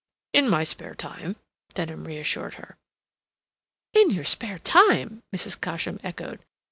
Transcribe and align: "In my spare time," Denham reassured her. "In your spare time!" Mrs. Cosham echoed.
"In 0.33 0.49
my 0.49 0.63
spare 0.63 0.95
time," 0.95 1.35
Denham 1.75 2.05
reassured 2.05 2.55
her. 2.55 2.75
"In 3.93 4.09
your 4.09 4.23
spare 4.25 4.57
time!" 4.57 5.21
Mrs. 5.31 5.61
Cosham 5.61 5.99
echoed. 6.01 6.43